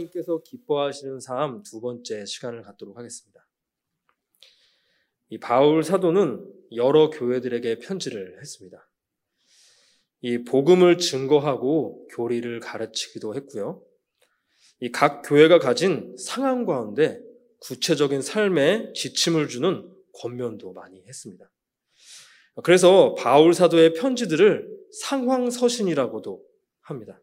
하나님께서 0.00 0.42
기뻐하시는 0.42 1.20
삶 1.20 1.62
두 1.62 1.80
번째 1.80 2.26
시간을 2.26 2.62
갖도록 2.62 2.98
하겠습니다. 2.98 3.46
이 5.30 5.38
바울 5.38 5.82
사도는 5.82 6.44
여러 6.74 7.10
교회들에게 7.10 7.78
편지를 7.78 8.38
했습니다. 8.40 8.88
이 10.20 10.44
복음을 10.44 10.98
증거하고 10.98 12.06
교리를 12.10 12.60
가르치기도 12.60 13.34
했고요. 13.34 13.82
이 14.80 14.90
각 14.92 15.22
교회가 15.22 15.58
가진 15.58 16.14
상황 16.18 16.66
가운데 16.66 17.18
구체적인 17.60 18.20
삶에 18.20 18.92
지침을 18.92 19.48
주는 19.48 19.90
권면도 20.12 20.74
많이 20.74 21.02
했습니다. 21.06 21.50
그래서 22.62 23.14
바울 23.14 23.54
사도의 23.54 23.94
편지들을 23.94 24.68
상황 25.00 25.50
서신이라고도 25.50 26.44
합니다. 26.82 27.20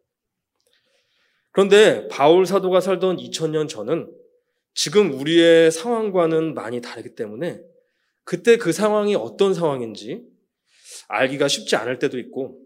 그런데 1.53 2.07
바울 2.09 2.45
사도가 2.45 2.81
살던 2.81 3.17
2000년 3.17 3.69
전은 3.69 4.11
지금 4.73 5.13
우리의 5.13 5.71
상황과는 5.71 6.55
많이 6.55 6.81
다르기 6.81 7.15
때문에 7.15 7.61
그때 8.23 8.57
그 8.57 8.73
상황이 8.73 9.15
어떤 9.15 9.53
상황인지 9.53 10.25
알기가 11.07 11.47
쉽지 11.47 11.75
않을 11.75 11.99
때도 11.99 12.17
있고 12.19 12.59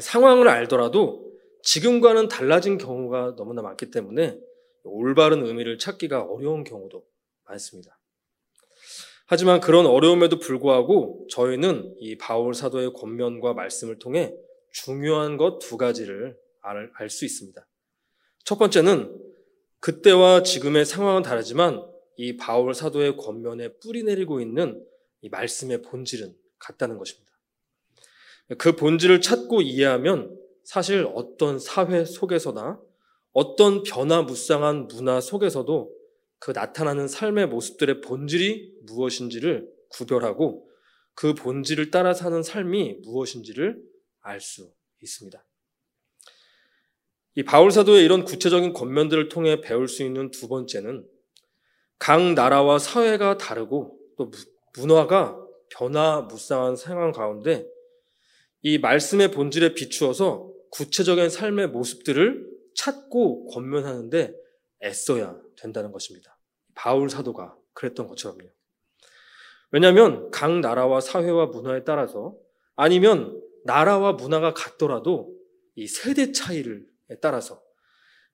상황을 0.00 0.48
알더라도 0.48 1.30
지금과는 1.62 2.28
달라진 2.28 2.78
경우가 2.78 3.36
너무나 3.36 3.62
많기 3.62 3.90
때문에 3.90 4.38
올바른 4.82 5.46
의미를 5.46 5.78
찾기가 5.78 6.22
어려운 6.22 6.64
경우도 6.64 7.04
많습니다. 7.44 7.98
하지만 9.26 9.60
그런 9.60 9.86
어려움에도 9.86 10.40
불구하고 10.40 11.28
저희는 11.30 11.94
이 11.98 12.18
바울 12.18 12.54
사도의 12.54 12.92
권면과 12.94 13.54
말씀을 13.54 14.00
통해 14.00 14.34
중요한 14.72 15.36
것 15.36 15.58
두 15.60 15.76
가지를 15.76 16.36
알 16.62 17.08
수 17.08 17.24
있습니다. 17.24 17.64
첫 18.50 18.58
번째는 18.58 19.16
그때와 19.78 20.42
지금의 20.42 20.84
상황은 20.84 21.22
다르지만 21.22 21.86
이 22.16 22.36
바울 22.36 22.74
사도의 22.74 23.16
권면에 23.16 23.74
뿌리 23.74 24.02
내리고 24.02 24.40
있는 24.40 24.84
이 25.20 25.28
말씀의 25.28 25.82
본질은 25.82 26.34
같다는 26.58 26.98
것입니다. 26.98 27.30
그 28.58 28.74
본질을 28.74 29.20
찾고 29.20 29.62
이해하면 29.62 30.36
사실 30.64 31.08
어떤 31.14 31.60
사회 31.60 32.04
속에서나 32.04 32.80
어떤 33.30 33.84
변화무쌍한 33.84 34.88
문화 34.88 35.20
속에서도 35.20 35.96
그 36.40 36.50
나타나는 36.50 37.06
삶의 37.06 37.46
모습들의 37.46 38.00
본질이 38.00 38.80
무엇인지를 38.82 39.70
구별하고 39.90 40.68
그 41.14 41.34
본질을 41.34 41.92
따라 41.92 42.14
사는 42.14 42.42
삶이 42.42 42.94
무엇인지를 43.04 43.80
알 44.22 44.40
수 44.40 44.72
있습니다. 45.00 45.40
이 47.36 47.44
바울 47.44 47.70
사도의 47.70 48.04
이런 48.04 48.24
구체적인 48.24 48.72
권면들을 48.72 49.28
통해 49.28 49.60
배울 49.60 49.88
수 49.88 50.02
있는 50.02 50.30
두 50.30 50.48
번째는 50.48 51.06
각 51.98 52.22
나라와 52.34 52.78
사회가 52.78 53.38
다르고 53.38 53.98
또 54.16 54.30
문화가 54.76 55.38
변화무쌍한 55.70 56.76
상황 56.76 57.12
가운데 57.12 57.66
이 58.62 58.78
말씀의 58.78 59.30
본질에 59.30 59.74
비추어서 59.74 60.50
구체적인 60.70 61.30
삶의 61.30 61.68
모습들을 61.68 62.48
찾고 62.74 63.46
권면하는데 63.48 64.34
애써야 64.82 65.38
된다는 65.56 65.92
것입니다. 65.92 66.38
바울 66.74 67.10
사도가 67.10 67.56
그랬던 67.74 68.06
것처럼요. 68.06 68.48
왜냐하면 69.72 70.30
각 70.30 70.58
나라와 70.60 71.00
사회와 71.00 71.46
문화에 71.46 71.84
따라서 71.84 72.36
아니면 72.76 73.40
나라와 73.64 74.14
문화가 74.14 74.52
같더라도 74.54 75.36
이 75.76 75.86
세대 75.86 76.32
차이를 76.32 76.89
따라서 77.20 77.62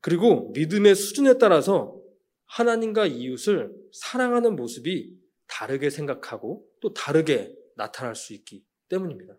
그리고 0.01 0.51
믿음의 0.53 0.95
수준에 0.95 1.39
따라서 1.39 2.01
하나님과 2.47 3.07
이웃을 3.07 3.73
사랑하는 3.93 4.57
모습이 4.57 5.17
다르게 5.47 5.91
생각하고 5.91 6.67
또 6.81 6.93
다르게 6.93 7.55
나타날 7.77 8.15
수 8.15 8.33
있기 8.35 8.65
때문입니다. 8.89 9.37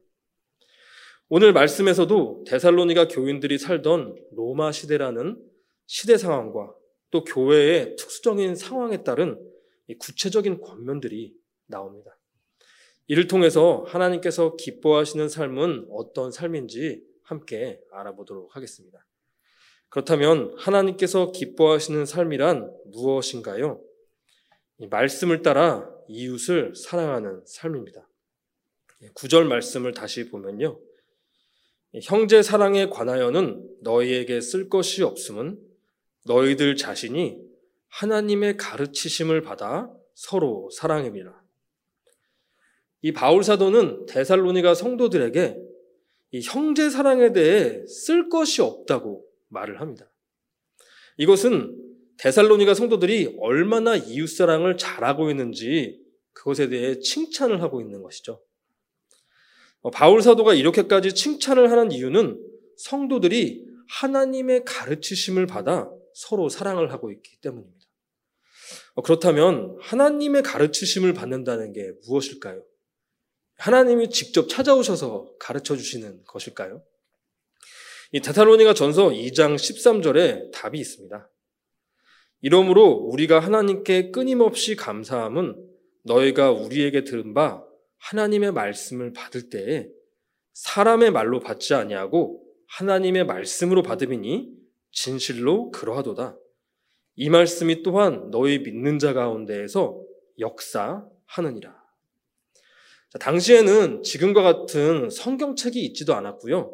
오늘 1.30 1.52
말씀에서도 1.52 2.46
데살로니가 2.48 3.10
교인들이 3.10 3.58
살던 3.58 4.16
로마 4.32 4.72
시대라는 4.72 5.42
시대 5.86 6.18
상황과 6.18 6.74
또 7.12 7.24
교회의 7.24 7.96
특수적인 7.98 8.56
상황에 8.56 9.04
따른 9.04 9.38
구체적인 10.00 10.62
권면들이 10.62 11.34
나옵니다. 11.66 12.18
이를 13.08 13.28
통해서 13.28 13.86
하나님께서 13.88 14.56
기뻐하시는 14.58 15.30
삶은 15.30 15.88
어떤 15.92 16.32
삶인지 16.32 17.06
함께 17.24 17.82
알아보도록 17.92 18.56
하겠습니다. 18.56 19.06
그렇다면 19.90 20.54
하나님께서 20.58 21.32
기뻐하시는 21.32 22.06
삶이란 22.06 22.74
무엇인가요? 22.92 23.82
말씀을 24.90 25.42
따라 25.42 25.90
이웃을 26.08 26.76
사랑하는 26.76 27.42
삶입니다. 27.46 28.08
구절 29.14 29.46
말씀을 29.46 29.94
다시 29.94 30.30
보면요. 30.30 30.80
형제 32.04 32.42
사랑에 32.42 32.90
관하여는 32.90 33.66
너희에게 33.82 34.42
쓸 34.42 34.70
것이 34.70 35.04
없음은 35.04 35.60
너희들 36.26 36.76
자신이 36.76 37.40
하나님의 37.88 38.58
가르치심을 38.58 39.42
받아 39.42 39.90
서로 40.14 40.70
사랑입니다. 40.72 41.44
이 43.02 43.14
바울 43.14 43.44
사도는 43.44 44.06
데살로니가 44.08 44.76
성도들에게 44.76 45.58
이 46.32 46.42
형제 46.42 46.90
사랑에 46.90 47.32
대해 47.32 47.86
쓸 47.88 48.30
것이 48.30 48.62
없다고 48.62 49.27
말을 49.50 49.82
합니다. 49.82 50.12
이것은 51.18 51.76
데살로니가 52.18 52.74
성도들이 52.74 53.38
얼마나 53.40 53.96
이웃 53.96 54.28
사랑을 54.28 54.78
잘하고 54.78 55.30
있는지 55.30 56.00
그것에 56.34 56.70
대해 56.70 57.00
칭찬을 57.00 57.62
하고 57.62 57.82
있는 57.82 58.02
것이죠. 58.02 58.44
어, 59.82 59.92
바울 59.92 60.22
사도가 60.22 60.54
이렇게까지 60.54 61.14
칭찬을 61.14 61.72
하는 61.72 61.92
이유는 61.92 62.40
성도들이 62.78 63.66
하나님의 63.90 64.66
가르치심을 64.66 65.48
받아 65.48 65.90
서로 66.14 66.50
사랑을 66.50 66.92
하고 66.92 67.12
있기 67.12 67.38
때문입니다. 67.42 67.86
어, 68.96 69.02
그렇다면 69.02 69.78
하나님의 69.82 70.44
가르치심을 70.44 71.14
받는다는 71.14 71.74
게 71.74 71.92
무엇일까요? 72.06 72.64
하나님이 73.58 74.10
직접 74.10 74.48
찾아오셔서 74.50 75.36
가르쳐 75.40 75.76
주시는 75.76 76.24
것일까요? 76.26 76.84
이 78.12 78.22
데살로니가 78.22 78.74
전서 78.74 79.10
2장 79.10 79.56
13절에 79.56 80.52
답이 80.52 80.80
있습니다. 80.80 81.30
이러므로 82.42 82.90
우리가 82.90 83.40
하나님께 83.40 84.12
끊임없이 84.12 84.76
감사함은 84.76 85.56
너희가 86.04 86.52
우리에게 86.52 87.04
들은 87.04 87.34
바 87.34 87.64
하나님의 87.98 88.52
말씀을 88.54 89.12
받을 89.12 89.50
때에 89.50 89.88
사람의 90.54 91.12
말로 91.12 91.40
받지 91.40 91.74
아니하고 91.74 92.44
하나님의 92.68 93.26
말씀으로 93.26 93.84
받음이니 93.84 94.50
진실로 94.92 95.72
그러하도다. 95.72 96.38
이 97.16 97.30
말씀이 97.30 97.84
또한 97.84 98.30
너희 98.32 98.60
믿는 98.60 99.00
자 99.00 99.14
가운데에서 99.14 100.02
역사하느니라. 100.40 101.76
자, 103.10 103.20
당시에는 103.20 104.04
지금과 104.04 104.42
같은 104.44 105.10
성경책이 105.10 105.84
있지도 105.86 106.14
않았고요. 106.14 106.74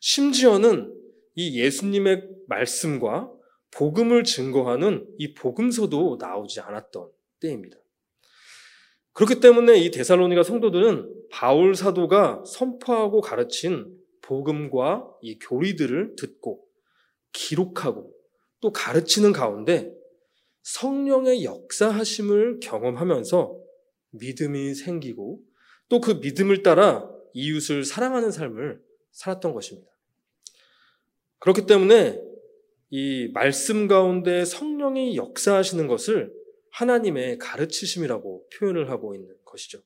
심지어는 0.00 0.94
이 1.34 1.60
예수님의 1.60 2.28
말씀과 2.48 3.32
복음을 3.70 4.24
증거하는 4.24 5.06
이 5.18 5.34
복음서도 5.34 6.18
나오지 6.20 6.60
않았던 6.60 7.10
때입니다. 7.40 7.76
그렇기 9.12 9.40
때문에 9.40 9.78
이 9.78 9.90
데살로니가 9.90 10.42
성도들은 10.42 11.26
바울 11.30 11.74
사도가 11.74 12.44
선포하고 12.46 13.20
가르친 13.20 13.92
복음과 14.22 15.08
이 15.22 15.38
교리들을 15.38 16.14
듣고 16.16 16.64
기록하고 17.32 18.12
또 18.60 18.72
가르치는 18.72 19.32
가운데 19.32 19.92
성령의 20.62 21.44
역사하심을 21.44 22.60
경험하면서 22.60 23.58
믿음이 24.10 24.74
생기고 24.74 25.40
또 25.88 26.00
그 26.00 26.12
믿음을 26.12 26.62
따라 26.62 27.08
이웃을 27.32 27.84
사랑하는 27.84 28.30
삶을 28.30 28.80
살았던 29.18 29.52
것입니다. 29.52 29.90
그렇기 31.40 31.66
때문에 31.66 32.20
이 32.90 33.30
말씀 33.34 33.86
가운데 33.86 34.44
성령이 34.44 35.16
역사하시는 35.16 35.86
것을 35.86 36.32
하나님의 36.70 37.38
가르치심이라고 37.38 38.48
표현을 38.54 38.90
하고 38.90 39.14
있는 39.14 39.34
것이죠. 39.44 39.80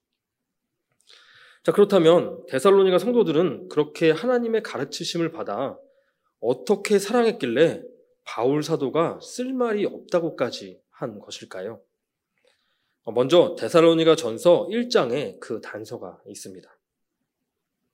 자, 1.62 1.72
그렇다면 1.72 2.44
데살로니가 2.48 2.98
성도들은 2.98 3.68
그렇게 3.68 4.10
하나님의 4.10 4.62
가르치심을 4.62 5.32
받아 5.32 5.78
어떻게 6.40 6.98
사랑했길래 6.98 7.82
바울 8.24 8.62
사도가 8.62 9.20
쓸 9.22 9.52
말이 9.52 9.86
없다고까지 9.86 10.80
한 10.90 11.18
것일까요? 11.18 11.80
먼저 13.14 13.56
데살로니가 13.58 14.14
전서 14.16 14.66
1장에 14.68 15.40
그 15.40 15.60
단서가 15.60 16.20
있습니다. 16.26 16.71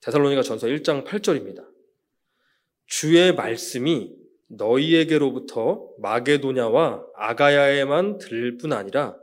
데살로니가 0.00 0.43
전서 0.43 0.67
1장 0.67 1.05
8절입니다. 1.05 1.67
주의 2.87 3.35
말씀이 3.35 4.15
너희에게로부터 4.49 5.89
마게도냐와 5.99 7.05
아가야에만 7.15 8.19
들릴 8.19 8.56
뿐 8.59 8.73
아니라 8.73 9.17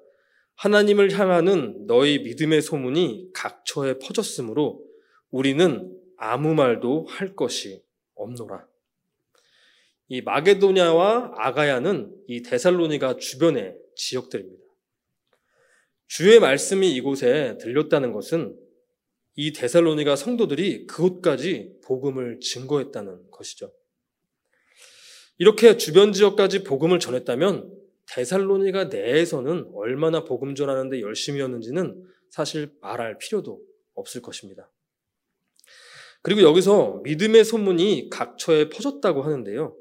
하나님을 0.56 1.12
향하는 1.12 1.88
너희 1.88 2.19
믿음의 2.19 2.62
소문이 2.62 3.31
각처에 3.33 4.00
퍼졌으므로 4.00 4.83
우리는 5.31 5.92
아무 6.18 6.54
말도 6.54 7.06
할 7.10 7.36
것이 7.36 7.83
없노라. 8.16 8.66
이 10.07 10.22
마게도냐와 10.22 11.33
아가야는 11.36 12.16
이 12.27 12.44
데살로니가 12.44 13.18
주변의 13.18 13.75
지역들입니다. 13.95 14.63
주의 16.07 16.39
말씀이 16.39 16.94
이곳에 16.95 17.57
들렸다는 17.60 18.12
것은 18.12 18.56
이 19.35 19.51
데살로니가 19.51 20.15
성도들이 20.15 20.87
그곳까지 20.87 21.79
복음을 21.83 22.39
증거했다는 22.39 23.31
것이죠. 23.31 23.73
이렇게 25.37 25.75
주변 25.77 26.13
지역까지 26.13 26.63
복음을 26.63 26.99
전했다면 26.99 27.73
데살로니가 28.07 28.85
내에서는 28.85 29.71
얼마나 29.73 30.23
복음 30.23 30.55
전하는데 30.55 31.01
열심히였는지는 31.01 32.05
사실 32.29 32.71
말할 32.81 33.17
필요도 33.17 33.61
없을 33.95 34.21
것입니다. 34.21 34.71
그리고 36.21 36.41
여기서 36.41 37.01
믿음의 37.03 37.43
소문이 37.43 38.09
각처에 38.09 38.69
퍼졌다고 38.69 39.23
하는데요. 39.23 39.75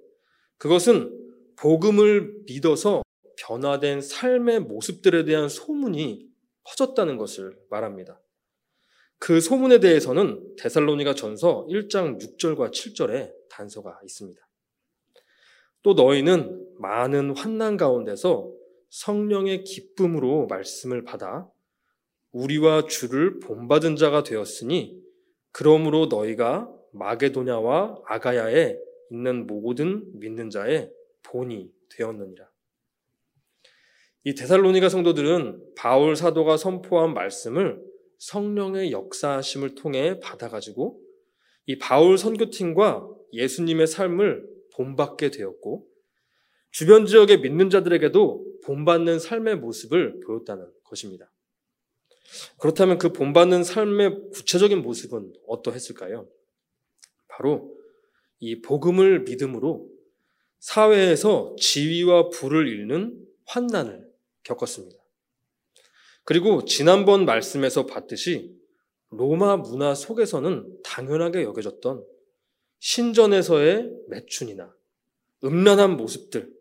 그것은 0.59 1.17
복음을 1.57 2.43
믿어서 2.47 3.03
변화된 3.39 4.01
삶의 4.01 4.61
모습들에 4.61 5.25
대한 5.25 5.49
소문이 5.49 6.27
퍼졌다는 6.65 7.17
것을 7.17 7.57
말합니다. 7.71 8.21
그 9.19 9.41
소문에 9.41 9.81
대해서는 9.81 10.57
데살로니가 10.57 11.15
전서 11.15 11.67
1장 11.69 12.21
6절과 12.21 12.71
7절에 12.71 13.33
단서가 13.49 13.99
있습니다. 14.05 14.41
또 15.83 15.95
너희는 15.95 16.75
많은 16.79 17.37
환난 17.37 17.77
가운데서 17.77 18.51
성령의 18.91 19.65
기쁨으로 19.65 20.47
말씀을 20.47 21.05
받아 21.05 21.49
우리와 22.33 22.87
주를 22.87 23.39
본받은 23.41 23.97
자가 23.97 24.23
되었으니 24.23 25.01
그러므로 25.53 26.07
너희가 26.07 26.71
마게도냐와 26.93 28.03
아가야에 28.07 28.79
있는 29.11 29.47
모든 29.47 30.05
믿는 30.19 30.51
자의 30.51 30.91
본이 31.23 31.71
되었느니라. 31.91 32.49
이 34.25 34.35
데살로니가 34.35 34.89
성도들은 34.89 35.75
바울 35.77 36.17
사도가 36.17 36.57
선포한 36.57 37.15
말씀을 37.15 37.81
성령의 38.25 38.91
역사하심을 38.91 39.75
통해 39.75 40.19
받아가지고 40.19 40.99
이 41.67 41.79
바울 41.79 42.17
선교팀과 42.17 43.07
예수님의 43.35 43.87
삶을 43.87 44.49
본받게 44.75 45.31
되었고 45.31 45.87
주변 46.71 47.05
지역의 47.07 47.41
믿는 47.41 47.69
자들에게도 47.69 48.61
본받는 48.65 49.19
삶의 49.19 49.57
모습을 49.57 50.21
보였다는 50.21 50.67
것입니다. 50.85 51.31
그렇다면 52.59 52.97
그 52.97 53.13
본받는 53.13 53.63
삶의 53.63 54.31
구체적인 54.33 54.83
모습은 54.83 55.35
어떠했을까요? 55.47 56.27
바로 57.29 57.77
이 58.41 58.63
복음을 58.63 59.21
믿음으로 59.25 59.87
사회에서 60.61 61.57
지위와 61.61 62.31
부를 62.31 62.69
잃는 62.69 63.23
환난을 63.45 64.11
겪었습니다. 64.45 65.04
그리고 66.25 66.65
지난번 66.65 67.25
말씀에서 67.27 67.87
봤듯이 67.87 68.55
로마 69.11 69.57
문화 69.57 69.95
속에서는 69.95 70.83
당연하게 70.83 71.43
여겨졌던 71.43 72.05
신전에서의 72.81 73.91
매춘이나 74.09 74.75
음란한 75.45 75.97
모습들, 75.97 76.53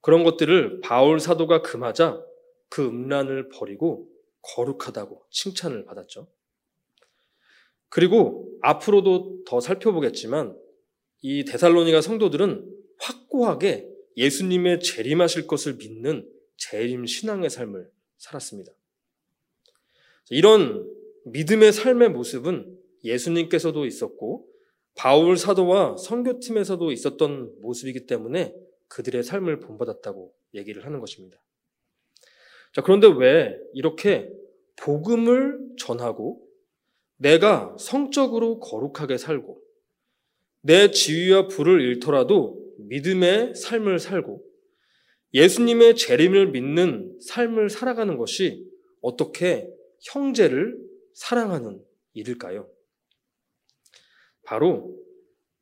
그런 0.00 0.24
것들을 0.24 0.80
바울 0.82 1.20
사도가 1.20 1.62
금하자 1.62 2.22
그 2.68 2.86
음란을 2.86 3.48
버리고 3.48 4.08
거룩하다고 4.42 5.26
칭찬을 5.30 5.84
받았죠. 5.84 6.28
그리고 7.88 8.48
앞으로도 8.62 9.44
더 9.46 9.60
살펴보겠지만 9.60 10.56
이 11.22 11.44
데살로니가 11.44 12.00
성도들은 12.00 12.64
확고하게 12.98 13.88
예수님의 14.16 14.80
재림하실 14.80 15.46
것을 15.46 15.74
믿는 15.74 16.30
재림 16.56 17.06
신앙의 17.06 17.50
삶을 17.50 17.90
살았습니다. 18.18 18.72
이런 20.30 20.88
믿음의 21.26 21.72
삶의 21.72 22.10
모습은 22.10 22.78
예수님께서도 23.04 23.84
있었고 23.84 24.46
바울 24.94 25.36
사도와 25.36 25.96
선교팀에서도 25.96 26.92
있었던 26.92 27.60
모습이기 27.60 28.06
때문에 28.06 28.54
그들의 28.88 29.22
삶을 29.22 29.60
본받았다고 29.60 30.32
얘기를 30.54 30.84
하는 30.84 31.00
것입니다. 31.00 31.42
자, 32.72 32.82
그런데 32.82 33.08
왜 33.08 33.58
이렇게 33.74 34.30
복음을 34.76 35.58
전하고 35.78 36.46
내가 37.16 37.76
성적으로 37.78 38.60
거룩하게 38.60 39.18
살고 39.18 39.60
내 40.62 40.90
지위와 40.90 41.48
부를 41.48 41.80
잃더라도 41.80 42.58
믿음의 42.78 43.54
삶을 43.56 43.98
살고 43.98 44.44
예수님의 45.34 45.96
재림을 45.96 46.50
믿는 46.50 47.18
삶을 47.20 47.70
살아가는 47.70 48.16
것이 48.16 48.66
어떻게 49.00 49.68
형제를 50.00 50.78
사랑하는 51.14 51.84
일일까요? 52.14 52.68
바로 54.42 54.96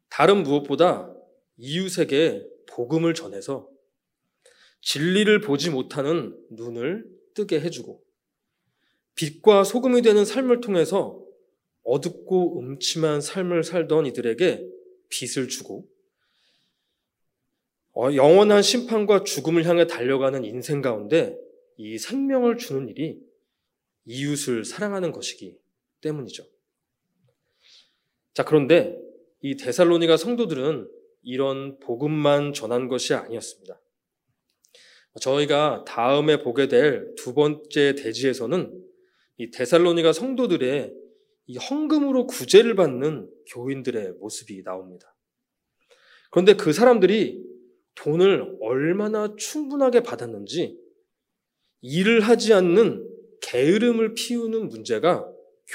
다른 0.08 0.42
무엇보다 0.42 1.14
이웃에게 1.56 2.46
복음을 2.66 3.14
전해서 3.14 3.68
진리를 4.80 5.40
보지 5.40 5.70
못하는 5.70 6.36
눈을 6.50 7.04
뜨게 7.34 7.60
해주고 7.60 8.02
빛과 9.14 9.64
소금이 9.64 10.02
되는 10.02 10.24
삶을 10.24 10.60
통해서 10.60 11.22
어둡고 11.82 12.60
음침한 12.60 13.20
삶을 13.20 13.64
살던 13.64 14.06
이들에게 14.06 14.64
빛을 15.08 15.48
주고 15.48 15.88
어, 17.94 18.14
영원한 18.14 18.62
심판과 18.62 19.24
죽음을 19.24 19.64
향해 19.66 19.86
달려가는 19.86 20.44
인생 20.44 20.80
가운데 20.82 21.36
이 21.76 21.98
생명을 21.98 22.56
주는 22.58 22.88
일이 22.88 23.27
이웃을 24.08 24.64
사랑하는 24.64 25.12
것이기 25.12 25.58
때문이죠. 26.00 26.44
자, 28.32 28.44
그런데 28.44 28.98
이 29.42 29.56
데살로니가 29.56 30.16
성도들은 30.16 30.88
이런 31.22 31.78
복음만 31.78 32.54
전한 32.54 32.88
것이 32.88 33.12
아니었습니다. 33.12 33.80
저희가 35.20 35.84
다음에 35.86 36.42
보게 36.42 36.68
될 36.68 37.14
두 37.16 37.34
번째 37.34 37.94
대지에서는 37.96 38.72
이 39.36 39.50
데살로니가 39.50 40.12
성도들의 40.12 40.94
이 41.46 41.56
헌금으로 41.56 42.26
구제를 42.26 42.76
받는 42.76 43.30
교인들의 43.52 44.12
모습이 44.20 44.62
나옵니다. 44.62 45.14
그런데 46.30 46.54
그 46.54 46.72
사람들이 46.72 47.42
돈을 47.94 48.58
얼마나 48.60 49.34
충분하게 49.36 50.02
받았는지 50.02 50.78
일을 51.80 52.20
하지 52.20 52.52
않는 52.54 53.07
게으름을 53.48 54.14
피우는 54.14 54.68
문제가 54.68 55.26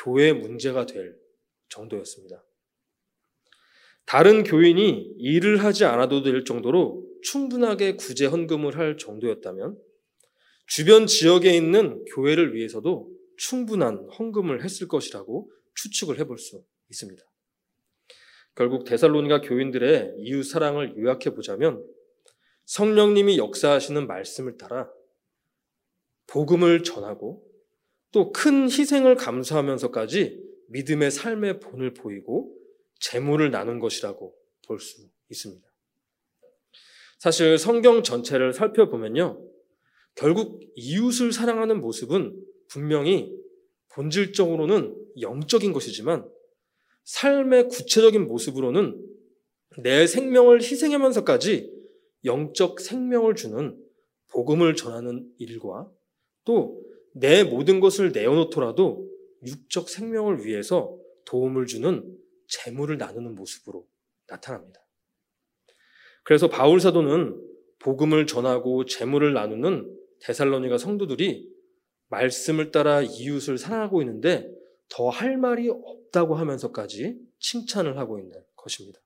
교회 0.03 0.31
문제가 0.31 0.85
될 0.85 1.17
정도였습니다. 1.69 2.43
다른 4.05 4.43
교인이 4.43 5.15
일을 5.17 5.63
하지 5.63 5.85
않아도 5.85 6.21
될 6.21 6.43
정도로 6.45 7.03
충분하게 7.23 7.95
구제 7.95 8.25
헌금을 8.25 8.77
할 8.77 8.97
정도였다면 8.97 9.77
주변 10.67 11.07
지역에 11.07 11.55
있는 11.55 12.03
교회를 12.05 12.53
위해서도 12.53 13.11
충분한 13.37 14.07
헌금을 14.19 14.63
했을 14.63 14.87
것이라고 14.87 15.51
추측을 15.73 16.19
해볼 16.19 16.37
수 16.37 16.63
있습니다. 16.91 17.23
결국 18.55 18.83
데살로니가 18.83 19.41
교인들의 19.41 20.17
이웃 20.19 20.43
사랑을 20.43 20.95
요약해 20.97 21.31
보자면 21.33 21.83
성령님이 22.65 23.39
역사하시는 23.39 24.05
말씀을 24.05 24.57
따라 24.57 24.91
복음을 26.27 26.83
전하고 26.83 27.52
또 28.13 28.31
큰 28.31 28.69
희생을 28.69 29.15
감수하면서까지 29.15 30.39
믿음의 30.69 31.11
삶의 31.11 31.59
본을 31.59 31.93
보이고 31.93 32.55
재물을 32.99 33.51
나눈 33.51 33.79
것이라고 33.79 34.33
볼 34.65 34.79
수 34.79 35.01
있습니다. 35.29 35.67
사실 37.19 37.57
성경 37.57 38.03
전체를 38.03 38.53
살펴보면요. 38.53 39.43
결국 40.15 40.61
이웃을 40.75 41.31
사랑하는 41.31 41.81
모습은 41.81 42.39
분명히 42.67 43.35
본질적으로는 43.89 44.95
영적인 45.21 45.73
것이지만 45.73 46.29
삶의 47.05 47.69
구체적인 47.69 48.27
모습으로는 48.27 49.03
내 49.79 50.05
생명을 50.05 50.61
희생하면서까지 50.61 51.71
영적 52.25 52.79
생명을 52.79 53.35
주는 53.35 53.77
복음을 54.29 54.75
전하는 54.75 55.27
일과 55.37 55.89
또 56.43 56.81
내 57.13 57.43
모든 57.43 57.79
것을 57.79 58.11
내어놓더라도 58.11 59.09
육적 59.45 59.89
생명을 59.89 60.45
위해서 60.45 60.97
도움을 61.25 61.65
주는 61.65 62.17
재물을 62.47 62.97
나누는 62.97 63.35
모습으로 63.35 63.87
나타납니다. 64.27 64.79
그래서 66.23 66.49
바울 66.49 66.79
사도는 66.79 67.39
복음을 67.79 68.25
전하고 68.25 68.85
재물을 68.85 69.33
나누는 69.33 69.93
데살로니가 70.21 70.77
성도들이 70.77 71.49
말씀을 72.07 72.71
따라 72.71 73.01
이웃을 73.01 73.57
사랑하고 73.57 74.01
있는데 74.01 74.49
더 74.89 75.09
할 75.09 75.37
말이 75.37 75.69
없다고 75.69 76.35
하면서까지 76.35 77.17
칭찬을 77.39 77.97
하고 77.97 78.19
있는 78.19 78.41
것입니다. 78.55 78.99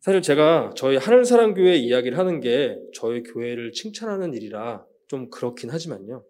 사실 0.00 0.20
제가 0.20 0.72
저희 0.76 0.96
하늘사랑교회 0.96 1.76
이야기를 1.76 2.18
하는 2.18 2.40
게 2.40 2.76
저희 2.94 3.22
교회를 3.22 3.72
칭찬하는 3.72 4.34
일이라 4.34 4.84
좀 5.12 5.28
그렇긴 5.28 5.68
하지만요. 5.68 6.24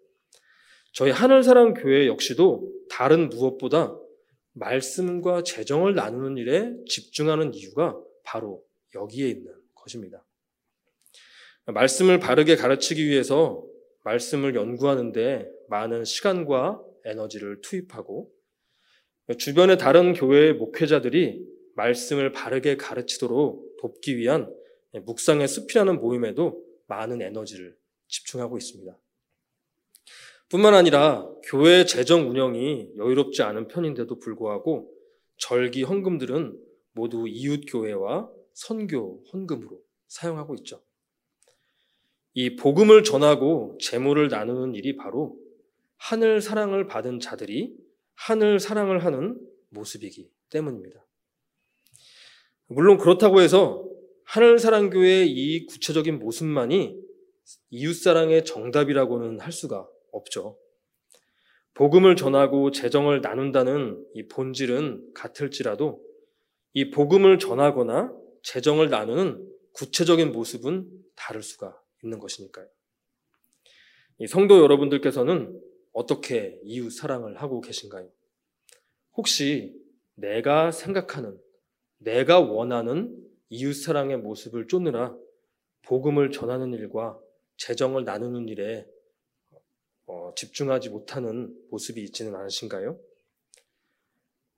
저희 0.92 1.12
하늘사랑 1.12 1.74
교회 1.74 2.08
역시도 2.08 2.68
다른 2.90 3.28
무엇보다 3.28 3.96
말씀과 4.54 5.44
재정을 5.44 5.94
나누는 5.94 6.36
일에 6.36 6.74
집중하는 6.88 7.54
이유가 7.54 7.96
바로 8.24 8.64
여기에 8.96 9.28
있는 9.28 9.54
것입니다. 9.76 10.26
말씀을 11.66 12.18
바르게 12.18 12.56
가르치기 12.56 13.06
위해서 13.06 13.64
말씀을 14.02 14.56
연구하는데 14.56 15.48
많은 15.68 16.04
시간과 16.04 16.82
에너지를 17.04 17.60
투입하고 17.60 18.32
주변의 19.38 19.78
다른 19.78 20.12
교회의 20.12 20.54
목회자들이 20.54 21.40
말씀을 21.76 22.32
바르게 22.32 22.78
가르치도록 22.78 23.76
돕기 23.80 24.16
위한 24.16 24.52
묵상의 24.92 25.46
숲이라는 25.46 26.00
모임에도 26.00 26.60
많은 26.88 27.22
에너지를 27.22 27.80
집중하고 28.12 28.58
있습니다. 28.58 28.96
뿐만 30.48 30.74
아니라 30.74 31.26
교회 31.44 31.86
재정 31.86 32.28
운영이 32.28 32.92
여유롭지 32.96 33.42
않은 33.42 33.68
편인데도 33.68 34.18
불구하고 34.18 34.92
절기 35.38 35.82
헌금들은 35.82 36.58
모두 36.92 37.26
이웃 37.26 37.62
교회와 37.66 38.30
선교 38.52 39.24
헌금으로 39.32 39.80
사용하고 40.08 40.54
있죠. 40.56 40.82
이 42.34 42.56
복음을 42.56 43.02
전하고 43.02 43.78
재물을 43.80 44.28
나누는 44.28 44.74
일이 44.74 44.96
바로 44.96 45.38
하늘 45.96 46.40
사랑을 46.42 46.86
받은 46.86 47.20
자들이 47.20 47.74
하늘 48.14 48.60
사랑을 48.60 49.04
하는 49.04 49.40
모습이기 49.70 50.30
때문입니다. 50.50 51.06
물론 52.66 52.98
그렇다고 52.98 53.40
해서 53.40 53.88
하늘 54.24 54.58
사랑 54.58 54.90
교회의 54.90 55.30
이 55.30 55.66
구체적인 55.66 56.18
모습만이 56.18 57.11
이웃 57.70 57.94
사랑의 57.94 58.44
정답이라고는 58.44 59.40
할 59.40 59.52
수가 59.52 59.88
없죠. 60.12 60.58
복음을 61.74 62.16
전하고 62.16 62.70
재정을 62.70 63.20
나눈다는 63.20 64.04
이 64.14 64.28
본질은 64.28 65.12
같을지라도 65.14 66.02
이 66.74 66.90
복음을 66.90 67.38
전하거나 67.38 68.14
재정을 68.42 68.90
나누는 68.90 69.48
구체적인 69.72 70.32
모습은 70.32 70.88
다를 71.16 71.42
수가 71.42 71.78
있는 72.02 72.18
것이니까요. 72.18 72.68
이 74.18 74.26
성도 74.26 74.60
여러분들께서는 74.62 75.58
어떻게 75.92 76.58
이웃 76.64 76.90
사랑을 76.90 77.40
하고 77.40 77.60
계신가요? 77.60 78.10
혹시 79.14 79.74
내가 80.14 80.70
생각하는, 80.70 81.38
내가 81.98 82.40
원하는 82.40 83.16
이웃 83.48 83.74
사랑의 83.74 84.18
모습을 84.18 84.68
쫓느라 84.68 85.16
복음을 85.82 86.30
전하는 86.30 86.72
일과 86.72 87.18
재정을 87.62 88.04
나누는 88.04 88.48
일에 88.48 88.84
어, 90.06 90.32
집중하지 90.36 90.88
못하는 90.88 91.56
모습이 91.70 92.02
있지는 92.02 92.34
않으신가요? 92.34 92.98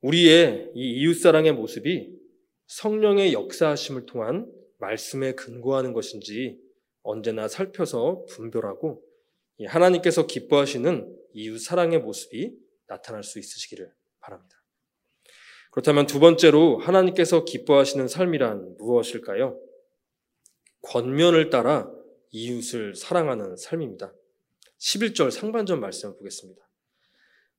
우리의 0.00 0.70
이 0.74 1.02
이웃 1.02 1.14
사랑의 1.14 1.52
모습이 1.52 2.18
성령의 2.66 3.34
역사하심을 3.34 4.06
통한 4.06 4.50
말씀에 4.78 5.34
근거하는 5.34 5.92
것인지 5.92 6.58
언제나 7.02 7.46
살펴서 7.46 8.24
분별하고 8.30 9.04
하나님께서 9.66 10.26
기뻐하시는 10.26 11.14
이웃 11.34 11.58
사랑의 11.58 12.00
모습이 12.00 12.56
나타날 12.86 13.22
수 13.22 13.38
있으시기를 13.38 13.92
바랍니다. 14.20 14.56
그렇다면 15.72 16.06
두 16.06 16.20
번째로 16.20 16.78
하나님께서 16.78 17.44
기뻐하시는 17.44 18.08
삶이란 18.08 18.78
무엇일까요? 18.78 19.60
권면을 20.80 21.50
따라 21.50 21.90
이웃을 22.34 22.96
사랑하는 22.96 23.56
삶입니다. 23.56 24.12
11절 24.80 25.30
상반절 25.30 25.78
말씀을 25.78 26.16
보겠습니다. 26.16 26.60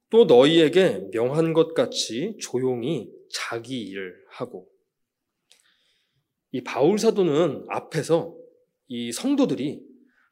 또 0.10 0.26
너희에게 0.26 1.08
명한 1.14 1.54
것 1.54 1.74
같이 1.74 2.36
조용히 2.42 3.10
자기 3.32 3.82
일을 3.82 4.14
하고 4.30 4.70
이 6.52 6.62
바울 6.62 7.00
사도는 7.00 7.66
앞에서 7.70 8.36
이 8.88 9.14
성도들이 9.14 9.82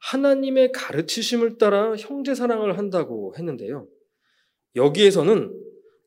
하나님의 0.00 0.72
가르치심을 0.72 1.56
따라 1.56 1.96
형제 1.96 2.34
사랑을 2.34 2.76
한다고 2.76 3.34
했는데요. 3.38 3.88
여기에서는 4.76 5.58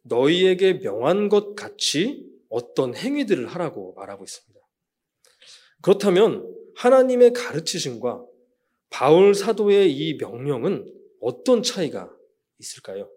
너희에게 0.04 0.74
명한 0.74 1.30
것 1.30 1.56
같이 1.56 2.24
어떤 2.50 2.96
행위들을 2.96 3.48
하라고 3.48 3.94
말하고 3.96 4.24
있습니다. 4.24 4.60
그렇다면 5.82 6.48
하나님의 6.76 7.34
가르치심과 7.34 8.27
바울 8.90 9.34
사도의 9.34 9.92
이 9.92 10.16
명령은 10.16 10.94
어떤 11.22 11.64
차이가 11.64 12.12
있을까요? 12.60 13.10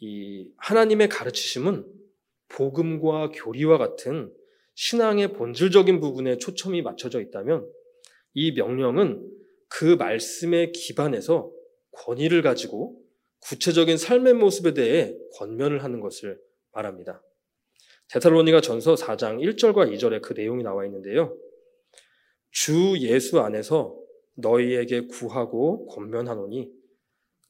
이 0.00 0.50
하나님의 0.56 1.08
가르치심은 1.08 1.84
복음과 2.48 3.30
교리와 3.30 3.78
같은 3.78 4.32
신앙의 4.74 5.32
본질적인 5.32 6.00
부분에 6.00 6.38
초점이 6.38 6.82
맞춰져 6.82 7.20
있다면 7.20 7.68
이 8.34 8.52
명령은 8.52 9.28
그 9.68 9.96
말씀에 9.96 10.70
기반해서 10.70 11.52
권위를 11.92 12.42
가지고 12.42 13.00
구체적인 13.40 13.96
삶의 13.96 14.34
모습에 14.34 14.74
대해 14.74 15.14
권면을 15.34 15.82
하는 15.82 16.00
것을 16.00 16.40
말합니다. 16.72 17.22
데살로니가 18.10 18.60
전서 18.60 18.94
4장 18.94 19.42
1절과 19.42 19.92
2절에 19.92 20.22
그 20.22 20.32
내용이 20.32 20.62
나와 20.62 20.84
있는데요. 20.86 21.36
주 22.60 22.98
예수 22.98 23.38
안에서 23.38 23.96
너희에게 24.34 25.02
구하고 25.06 25.86
권면하노니 25.86 26.68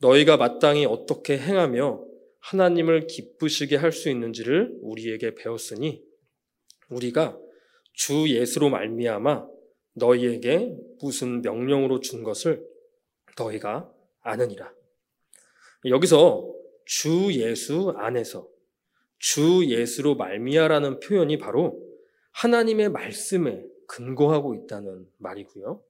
너희가 0.03 0.37
마땅히 0.37 0.85
어떻게 0.85 1.39
행하며 1.39 2.05
하나님을 2.41 3.07
기쁘시게 3.07 3.77
할 3.77 3.91
수 3.91 4.11
있는지를 4.11 4.77
우리에게 4.83 5.35
배웠으니 5.35 6.05
우리가 6.91 7.39
주 7.95 8.29
예수로 8.29 8.69
말미암아 8.69 9.49
너희에게 9.95 10.77
무슨 11.01 11.41
명령으로 11.41 12.01
준 12.01 12.23
것을 12.23 12.63
너희가 13.39 13.91
아느니라. 14.21 14.75
여기서 15.87 16.55
주 16.85 17.33
예수 17.33 17.95
안에서 17.97 18.47
주 19.19 19.65
예수로 19.65 20.17
말미암라는 20.17 21.01
표현이 21.01 21.39
바로 21.39 21.83
하나님의 22.33 22.91
말씀에 22.91 23.65
근거하고 23.89 24.55
있다는 24.55 25.07
말이고요. 25.19 25.83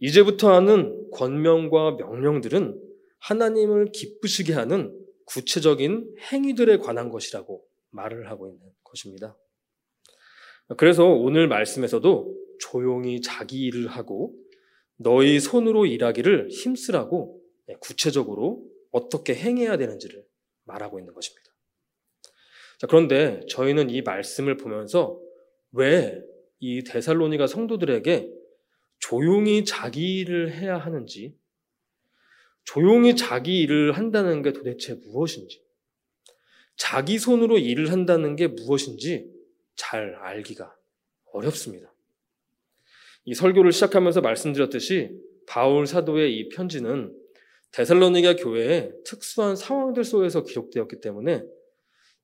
이제부터 0.00 0.52
하는 0.52 1.08
권명과 1.12 1.92
명령들은 1.92 2.80
하나님을 3.18 3.92
기쁘시게 3.92 4.54
하는 4.54 4.98
구체적인 5.26 6.16
행위들에 6.32 6.78
관한 6.78 7.10
것이라고 7.10 7.64
말을 7.90 8.30
하고 8.30 8.48
있는 8.48 8.60
것입니다. 8.82 9.36
그래서 10.76 11.06
오늘 11.06 11.46
말씀에서도 11.48 12.36
조용히 12.58 13.20
자기 13.20 13.62
일을 13.66 13.88
하고 13.88 14.34
너희 14.96 15.38
손으로 15.38 15.86
일하기를 15.86 16.50
힘쓰라고 16.50 17.40
구체적으로 17.80 18.64
어떻게 18.90 19.34
행해야 19.34 19.76
되는지를 19.76 20.24
말하고 20.64 20.98
있는 20.98 21.12
것입니다. 21.14 21.50
자, 22.78 22.86
그런데 22.86 23.40
저희는 23.48 23.90
이 23.90 24.02
말씀을 24.02 24.56
보면서 24.56 25.20
왜 25.72 26.22
이 26.60 26.84
데살로니가 26.84 27.46
성도들에게 27.46 28.30
조용히 28.98 29.64
자기 29.64 30.18
일을 30.18 30.52
해야 30.52 30.76
하는지, 30.78 31.34
조용히 32.64 33.16
자기 33.16 33.60
일을 33.60 33.92
한다는 33.92 34.42
게 34.42 34.52
도대체 34.52 34.94
무엇인지, 34.94 35.64
자기 36.76 37.18
손으로 37.18 37.58
일을 37.58 37.90
한다는 37.90 38.36
게 38.36 38.46
무엇인지 38.46 39.30
잘 39.74 40.14
알기가 40.16 40.74
어렵습니다. 41.32 41.92
이 43.24 43.34
설교를 43.34 43.72
시작하면서 43.72 44.20
말씀드렸듯이 44.20 45.10
바울 45.46 45.86
사도의 45.86 46.36
이 46.36 46.48
편지는 46.50 47.14
데살로니가 47.72 48.36
교회의 48.36 48.92
특수한 49.04 49.56
상황들 49.56 50.04
속에서 50.04 50.44
기록되었기 50.44 51.00
때문에 51.00 51.42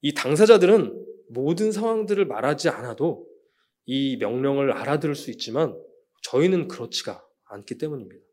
이 0.02 0.14
당사자들은 0.14 1.04
모든 1.28 1.72
상황들을 1.72 2.24
말하지 2.26 2.68
않아도 2.68 3.26
이 3.86 4.16
명령을 4.16 4.72
알아들을 4.72 5.14
수 5.14 5.30
있지만 5.30 5.80
저희는 6.22 6.68
그렇지가 6.68 7.24
않기 7.44 7.78
때문입니다. 7.78 8.24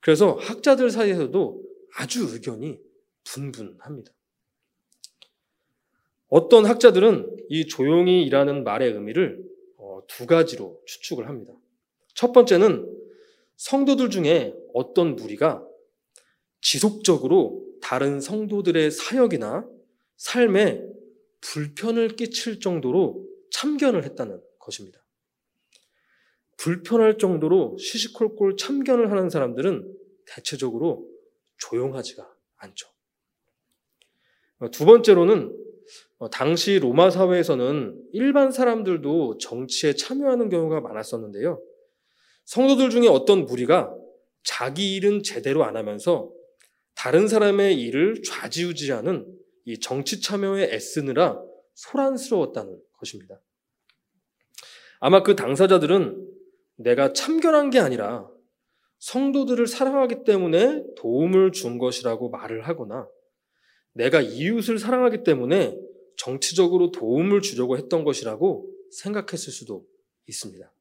그래서 0.00 0.32
학자들 0.32 0.90
사이에서도 0.90 1.62
아주 1.96 2.28
의견이 2.32 2.78
분분합니다. 3.24 4.12
어떤 6.28 6.66
학자들은 6.66 7.36
이 7.48 7.66
조용히 7.66 8.24
일하는 8.24 8.64
말의 8.64 8.92
의미를 8.92 9.44
어, 9.76 10.00
두 10.08 10.26
가지로 10.26 10.80
추측을 10.86 11.28
합니다. 11.28 11.52
첫 12.14 12.32
번째는 12.32 12.92
성도들 13.56 14.10
중에 14.10 14.54
어떤 14.74 15.16
무리가 15.16 15.64
지속적으로 16.60 17.64
다른 17.80 18.20
성도들의 18.20 18.90
사역이나 18.90 19.68
삶에 20.16 20.82
불편을 21.40 22.16
끼칠 22.16 22.58
정도로 22.58 23.24
참견을 23.56 24.04
했다는 24.04 24.40
것입니다. 24.58 25.02
불편할 26.58 27.16
정도로 27.16 27.76
시시콜콜 27.78 28.56
참견을 28.56 29.10
하는 29.10 29.30
사람들은 29.30 29.94
대체적으로 30.26 31.08
조용하지가 31.58 32.28
않죠. 32.56 32.88
두 34.72 34.84
번째로는 34.84 35.56
당시 36.30 36.78
로마 36.78 37.10
사회에서는 37.10 38.08
일반 38.12 38.50
사람들도 38.50 39.38
정치에 39.38 39.94
참여하는 39.94 40.48
경우가 40.48 40.80
많았었는데요. 40.80 41.62
성도들 42.44 42.90
중에 42.90 43.08
어떤 43.08 43.44
무리가 43.44 43.94
자기 44.42 44.94
일은 44.94 45.22
제대로 45.22 45.64
안 45.64 45.76
하면서 45.76 46.30
다른 46.94 47.28
사람의 47.28 47.80
일을 47.80 48.22
좌지우지하는 48.22 49.26
이 49.64 49.78
정치 49.80 50.20
참여에 50.20 50.72
애쓰느라 50.72 51.42
소란스러웠다는 51.74 52.80
것입니다. 52.92 53.40
아마 55.06 55.22
그 55.22 55.36
당사자들은 55.36 56.20
내가 56.78 57.12
참견한 57.12 57.70
게 57.70 57.78
아니라 57.78 58.28
성도들을 58.98 59.64
사랑하기 59.68 60.24
때문에 60.24 60.82
도움을 60.96 61.52
준 61.52 61.78
것이라고 61.78 62.28
말을 62.30 62.66
하거나 62.66 63.08
내가 63.92 64.20
이웃을 64.20 64.80
사랑하기 64.80 65.22
때문에 65.22 65.78
정치적으로 66.16 66.90
도움을 66.90 67.40
주려고 67.40 67.78
했던 67.78 68.02
것이라고 68.02 68.68
생각했을 68.90 69.52
수도 69.52 69.86
있습니다. 70.26 70.72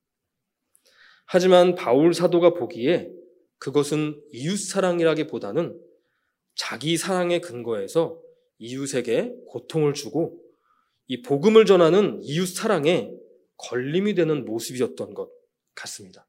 하지만 1.27 1.75
바울 1.75 2.15
사도가 2.15 2.55
보기에 2.55 3.11
그것은 3.59 4.19
이웃 4.31 4.57
사랑이라기보다는 4.57 5.79
자기 6.55 6.97
사랑의 6.97 7.41
근거에서 7.41 8.19
이웃에게 8.57 9.35
고통을 9.45 9.93
주고 9.93 10.41
이 11.05 11.21
복음을 11.21 11.65
전하는 11.65 12.19
이웃 12.23 12.47
사랑에 12.47 13.13
걸림이 13.57 14.13
되는 14.13 14.45
모습이었던 14.45 15.13
것 15.13 15.29
같습니다. 15.75 16.27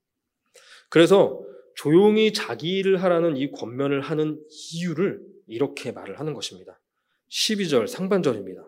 그래서 0.88 1.44
조용히 1.74 2.32
자기 2.32 2.78
일을 2.78 3.02
하라는 3.02 3.36
이 3.36 3.50
권면을 3.50 4.00
하는 4.00 4.40
이유를 4.72 5.20
이렇게 5.46 5.92
말을 5.92 6.18
하는 6.18 6.32
것입니다. 6.34 6.80
12절 7.28 7.86
상반절입니다. 7.86 8.66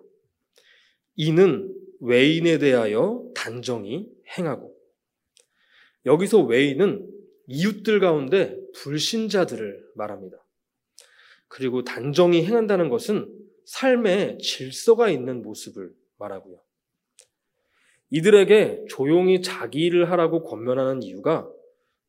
이는 1.17 1.75
외인에 2.00 2.59
대하여 2.59 3.25
단정히 3.35 4.09
행하고 4.37 4.77
여기서 6.07 6.43
외인은 6.43 7.09
이웃들 7.49 7.99
가운데 8.00 8.57
불신자들을 8.75 9.93
말합니다. 9.95 10.37
그리고 11.49 11.83
단정히 11.83 12.45
행한다는 12.45 12.88
것은 12.88 13.35
삶에 13.65 14.38
질서가 14.38 15.11
있는 15.11 15.43
모습을 15.43 15.93
말하고요. 16.19 16.61
이들에게 18.11 18.87
조용히 18.88 19.43
자기 19.43 19.81
일을 19.81 20.11
하라고 20.11 20.43
권면하는 20.45 21.03
이유가 21.03 21.49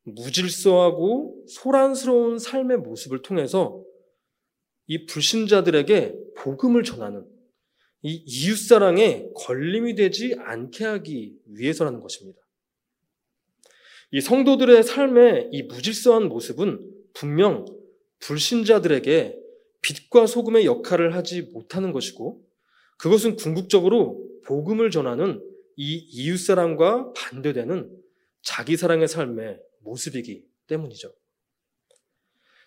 무질서하고 0.04 1.44
소란스러운 1.48 2.38
삶의 2.38 2.78
모습을 2.78 3.22
통해서 3.22 3.84
이 4.86 5.06
불신자들에게 5.06 6.14
복음을 6.36 6.82
전하는 6.82 7.24
이 8.02 8.24
이웃사랑에 8.26 9.28
걸림이 9.36 9.94
되지 9.94 10.34
않게 10.38 10.84
하기 10.84 11.36
위해서라는 11.46 12.00
것입니다. 12.00 12.40
이 14.12 14.20
성도들의 14.20 14.82
삶의 14.82 15.50
이 15.52 15.62
무질서한 15.64 16.28
모습은 16.28 16.80
분명 17.12 17.66
불신자들에게 18.20 19.38
빛과 19.82 20.26
소금의 20.26 20.66
역할을 20.66 21.14
하지 21.14 21.42
못하는 21.42 21.92
것이고 21.92 22.42
그것은 22.98 23.36
궁극적으로 23.36 24.26
복음을 24.44 24.90
전하는 24.90 25.40
이 25.82 25.96
이웃 25.96 26.36
사랑과 26.36 27.10
반대되는 27.14 27.90
자기 28.42 28.76
사랑의 28.76 29.08
삶의 29.08 29.58
모습이기 29.78 30.44
때문이죠. 30.66 31.10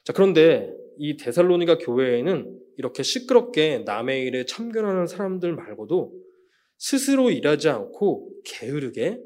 자, 0.04 0.13
그런데 0.13 0.73
이 0.97 1.15
데살로니가 1.17 1.78
교회에는 1.78 2.60
이렇게 2.78 3.04
시끄럽게 3.04 3.84
남의 3.86 4.23
일에 4.23 4.45
참견하는 4.45 5.06
사람들 5.06 5.54
말고도 5.54 6.12
스스로 6.80 7.30
일하지 7.30 7.69
않고 7.69 8.32
게으르게 8.45 9.21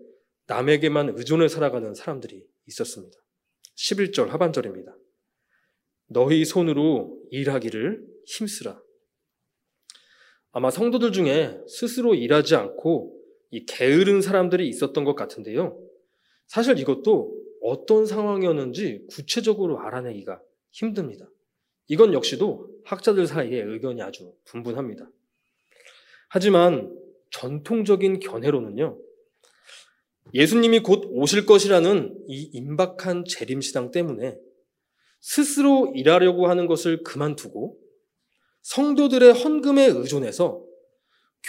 남에게만 0.47 1.13
의존해 1.15 1.47
살아가는 1.47 1.93
사람들이 1.93 2.45
있었습니다. 2.65 3.17
11절 3.77 4.27
하반절입니다. 4.27 4.97
너희 6.07 6.43
손으로 6.43 7.17
일하기를 7.31 8.05
힘쓰라. 8.25 8.81
아마 10.51 10.71
성도들 10.71 11.13
중에 11.13 11.57
스스로 11.69 12.15
일하지 12.15 12.55
않고 12.55 13.16
이 13.51 13.65
게으른 13.65 14.21
사람들이 14.21 14.67
있었던 14.67 15.03
것 15.03 15.15
같은데요. 15.15 15.79
사실 16.47 16.79
이것도 16.79 17.33
어떤 17.61 18.05
상황이었는지 18.05 19.05
구체적으로 19.09 19.79
알아내기가 19.79 20.41
힘듭니다. 20.71 21.29
이건 21.87 22.13
역시도 22.13 22.69
학자들 22.85 23.27
사이에 23.27 23.61
의견이 23.61 24.01
아주 24.01 24.33
분분합니다. 24.45 25.09
하지만 26.29 26.93
전통적인 27.31 28.19
견해로는요, 28.19 28.99
예수님이 30.33 30.79
곧 30.79 31.05
오실 31.09 31.45
것이라는 31.45 32.25
이 32.27 32.49
임박한 32.53 33.25
재림시당 33.25 33.91
때문에 33.91 34.37
스스로 35.21 35.91
일하려고 35.95 36.47
하는 36.47 36.67
것을 36.67 37.03
그만두고 37.03 37.77
성도들의 38.61 39.33
헌금에 39.33 39.85
의존해서 39.85 40.66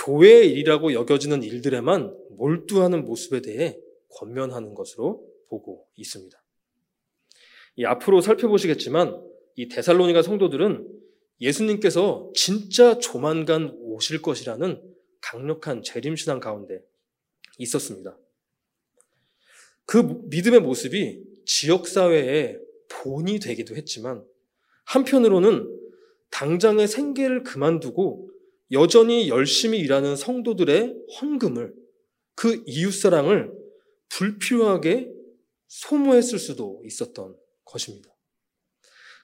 교회의 0.05 0.53
일이라고 0.53 0.93
여겨지는 0.93 1.43
일들에만 1.43 2.17
몰두하는 2.31 3.05
모습에 3.05 3.41
대해 3.41 3.79
권면하는 4.11 4.75
것으로 4.75 5.27
보고 5.49 5.87
있습니다. 5.97 6.41
이 7.77 7.85
앞으로 7.85 8.21
살펴보시겠지만 8.21 9.21
이 9.57 9.69
데살로니가 9.69 10.23
성도들은 10.23 10.89
예수님께서 11.41 12.31
진짜 12.35 12.99
조만간 12.99 13.77
오실 13.81 14.23
것이라는 14.23 14.83
강력한 15.21 15.83
재림신앙 15.83 16.41
가운데 16.41 16.81
있었습니다. 17.59 18.17
그 19.85 20.21
믿음의 20.25 20.61
모습이 20.61 21.25
지역사회의 21.45 22.61
본이 22.89 23.39
되기도 23.39 23.75
했지만 23.77 24.25
한편으로는 24.85 25.67
당장의 26.31 26.89
생계를 26.89 27.43
그만두고 27.43 28.31
여전히 28.73 29.29
열심히 29.29 29.79
일하는 29.79 30.17
성도들의 30.17 30.95
헌금을 31.21 31.75
그 32.35 32.63
이웃사랑을 32.67 33.53
불필요하게 34.11 35.11
소모했을 35.69 36.39
수도 36.39 36.83
있었던 36.85 37.37
것입니다. 37.65 38.09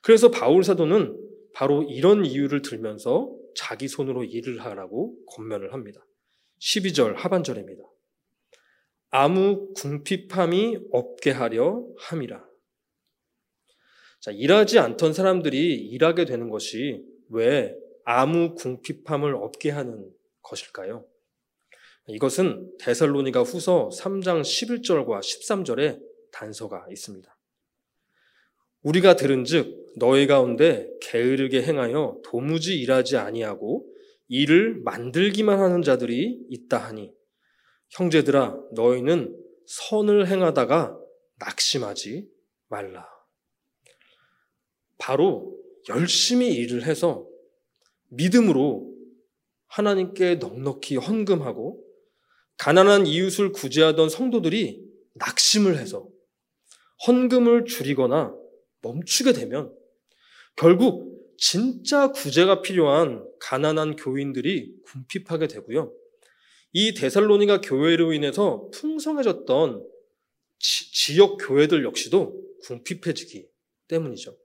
그래서 0.03 0.31
바울 0.31 0.65
사도는 0.65 1.17
바로 1.55 1.83
이런 1.85 2.27
이유를 2.27 2.63
들면서 2.63 3.35
자기 3.57 3.89
손으로 3.89 4.25
일을 4.25 4.65
하라고 4.65 5.17
권면을 5.27 5.73
합니다. 5.73 6.05
12절 6.61 7.15
하반절입니다. 7.15 7.83
아무 9.11 9.73
궁핍함이 9.75 10.79
없게 10.91 11.31
하려 11.31 11.87
함이라. 11.99 12.45
자, 14.21 14.31
일하지 14.33 14.79
않던 14.79 15.13
사람들이 15.13 15.77
일하게 15.77 16.25
되는 16.25 16.51
것이 16.51 17.05
왜 17.29 17.75
아무 18.05 18.55
궁핍함을 18.55 19.35
없게 19.35 19.71
하는 19.71 20.11
것일까요? 20.43 21.07
이것은 22.07 22.77
데살로니가 22.79 23.43
후서 23.43 23.89
3장 23.93 24.43
11절과 24.43 25.21
13절에 25.21 26.01
단서가 26.33 26.87
있습니다. 26.91 27.35
우리가 28.83 29.17
들은즉 29.17 29.95
너희 29.97 30.27
가운데 30.27 30.91
게으르게 31.01 31.63
행하여 31.63 32.21
도무지 32.25 32.79
일하지 32.81 33.17
아니하고 33.17 33.91
일을 34.29 34.83
만들기만 34.85 35.59
하는 35.59 35.81
자들이 35.83 36.47
있다 36.51 36.79
하니 36.79 37.13
형제들아 37.91 38.59
너희는 38.73 39.35
선을 39.67 40.29
행하다가 40.29 40.99
낙심하지 41.39 42.29
말라. 42.69 43.07
바로 44.99 45.57
열심히 45.89 46.55
일을 46.55 46.85
해서 46.85 47.27
믿음으로 48.17 48.93
하나님께 49.69 50.37
넉넉히 50.37 50.97
헌금하고 50.97 51.83
가난한 52.57 53.07
이웃을 53.07 53.53
구제하던 53.53 54.09
성도들이 54.09 54.85
낙심을 55.15 55.79
해서 55.79 56.09
헌금을 57.07 57.65
줄이거나 57.65 58.35
멈추게 58.83 59.33
되면 59.33 59.75
결국 60.57 61.15
진짜 61.37 62.13
구제가 62.13 62.63
필요한 62.63 63.27
가난한 63.41 63.97
교인들이 63.97 64.75
궁핍하게 64.85 65.49
되고요. 65.49 65.93
이 66.73 66.95
데살로니가 66.95 67.61
교회로 67.61 68.13
인해서 68.13 68.69
풍성해졌던 68.73 69.85
지, 70.59 71.19
역 71.19 71.37
교회들 71.37 71.85
역시도 71.85 72.41
궁핍해지기 72.63 73.47
때문이죠. 73.89 74.37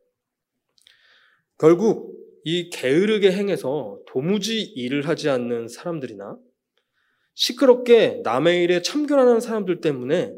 결국 1.58 2.15
이 2.43 2.69
게으르게 2.69 3.32
행해서 3.32 3.99
도무지 4.08 4.62
일을 4.62 5.08
하지 5.08 5.30
않는 5.30 5.67
사람들이나 5.67 6.38
시끄럽게 7.34 8.21
남의 8.23 8.63
일에 8.63 8.82
참견하는 8.82 9.39
사람들 9.39 9.82
때문에 9.82 10.34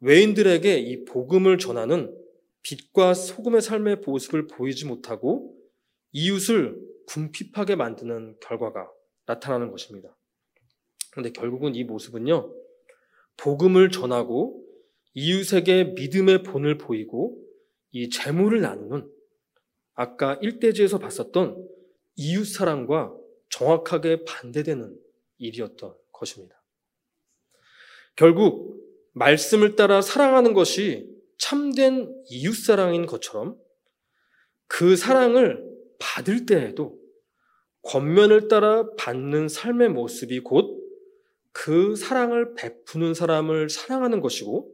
외인들에게 0.00 0.78
이 0.78 1.04
복음을 1.04 1.58
전하는 1.58 2.14
빛과 2.62 3.14
소금의 3.14 3.62
삶의 3.62 3.98
모습을 4.04 4.46
보이지 4.46 4.86
못하고 4.86 5.54
이웃을 6.12 6.76
궁핍하게 7.06 7.76
만드는 7.76 8.36
결과가 8.40 8.90
나타나는 9.26 9.70
것입니다. 9.70 10.16
그런데 11.10 11.30
결국은 11.30 11.74
이 11.74 11.84
모습은요, 11.84 12.52
복음을 13.36 13.90
전하고 13.90 14.62
이웃에게 15.14 15.94
믿음의 15.96 16.42
본을 16.42 16.78
보이고 16.78 17.42
이 17.92 18.10
재물을 18.10 18.60
나누는 18.60 19.08
아까 19.96 20.38
1대지에서 20.38 21.00
봤었던 21.00 21.68
이웃 22.14 22.44
사랑과 22.44 23.12
정확하게 23.50 24.24
반대되는 24.24 24.96
일이었던 25.38 25.94
것입니다. 26.12 26.62
결국 28.14 28.80
말씀을 29.12 29.74
따라 29.74 30.00
사랑하는 30.00 30.54
것이 30.54 31.12
참된 31.38 32.14
이웃 32.30 32.54
사랑인 32.54 33.06
것처럼 33.06 33.58
그 34.68 34.96
사랑을 34.96 35.64
받을 35.98 36.46
때에도 36.46 36.96
권면을 37.82 38.46
따라 38.46 38.88
받는 38.96 39.48
삶의 39.48 39.88
모습이 39.88 40.40
곧 40.40 40.86
그 41.58 41.96
사랑을 41.96 42.54
베푸는 42.54 43.14
사람을 43.14 43.70
사랑하는 43.70 44.20
것이고 44.20 44.70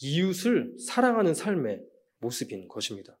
이웃을 0.00 0.76
사랑하는 0.78 1.34
삶의 1.34 1.82
모습인 2.18 2.68
것입니다. 2.68 3.18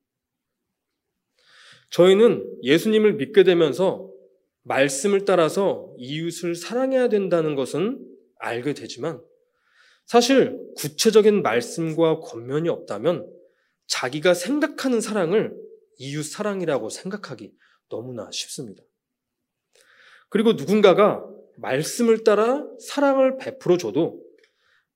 저희는 1.94 2.58
예수님을 2.64 3.14
믿게 3.14 3.44
되면서 3.44 4.10
말씀을 4.62 5.24
따라서 5.24 5.94
이웃을 5.96 6.56
사랑해야 6.56 7.08
된다는 7.08 7.54
것은 7.54 8.04
알게 8.38 8.74
되지만 8.74 9.22
사실 10.04 10.58
구체적인 10.76 11.42
말씀과 11.42 12.18
권면이 12.18 12.68
없다면 12.68 13.30
자기가 13.86 14.34
생각하는 14.34 15.00
사랑을 15.00 15.56
이웃 15.98 16.24
사랑이라고 16.24 16.88
생각하기 16.88 17.54
너무나 17.88 18.28
쉽습니다. 18.32 18.82
그리고 20.30 20.54
누군가가 20.54 21.24
말씀을 21.58 22.24
따라 22.24 22.66
사랑을 22.80 23.36
베풀어 23.36 23.76
줘도 23.76 24.20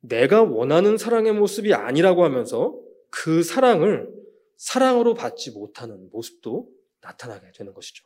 내가 0.01 0.43
원하는 0.43 0.97
사랑의 0.97 1.33
모습이 1.33 1.75
아니라고 1.75 2.25
하면서 2.25 2.77
그 3.11 3.45
사랑을 3.45 4.09
사랑으로 4.57 5.15
받지 5.15 5.53
못하는 5.53 6.11
모습도 6.11 6.78
나타나게 7.01 7.53
되는 7.53 7.73
것이죠. 7.75 8.05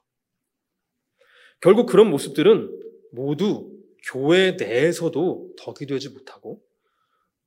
결국 1.60 1.86
그런 1.86 2.10
모습들은 2.10 2.70
모두 3.12 3.70
교회 4.04 4.52
내에서도 4.52 5.54
덕이 5.58 5.86
되지 5.86 6.08
못하고 6.08 6.62